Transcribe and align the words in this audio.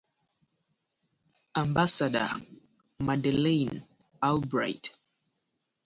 Ambassador 1.53 2.31
Madeleine 2.97 3.85
Albright. 4.19 4.97